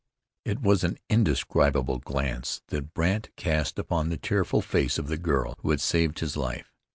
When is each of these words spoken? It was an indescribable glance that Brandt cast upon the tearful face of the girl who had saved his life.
It 0.45 0.59
was 0.63 0.83
an 0.83 0.97
indescribable 1.11 1.99
glance 1.99 2.63
that 2.69 2.91
Brandt 2.95 3.29
cast 3.35 3.77
upon 3.77 4.09
the 4.09 4.17
tearful 4.17 4.63
face 4.63 4.97
of 4.97 5.09
the 5.09 5.17
girl 5.19 5.53
who 5.59 5.69
had 5.69 5.79
saved 5.79 6.21
his 6.21 6.35
life. 6.35 6.73